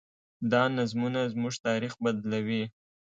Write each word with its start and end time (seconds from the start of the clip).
دا 0.51 0.63
نظمونه 0.77 1.21
زموږ 1.33 1.53
تاریخ 1.67 1.93
بدلوي. 2.03 2.63